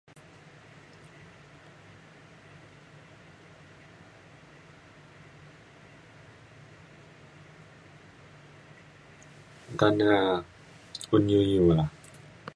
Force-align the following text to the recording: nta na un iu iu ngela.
nta 9.73 9.87
na 9.97 10.09
un 11.15 11.23
iu 11.31 11.41
iu 11.53 11.59
ngela. 11.65 11.85